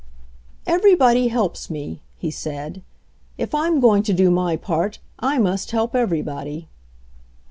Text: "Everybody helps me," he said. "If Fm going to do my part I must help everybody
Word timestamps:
"Everybody 0.65 1.27
helps 1.27 1.69
me," 1.69 2.01
he 2.17 2.31
said. 2.31 2.81
"If 3.37 3.51
Fm 3.51 3.79
going 3.79 4.01
to 4.01 4.13
do 4.13 4.31
my 4.31 4.55
part 4.55 4.97
I 5.21 5.37
must 5.37 5.69
help 5.69 5.95
everybody 5.95 6.67